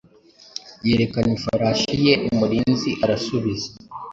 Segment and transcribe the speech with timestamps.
[0.87, 3.69] Yerekana ifarashi yeumurinziarasubiza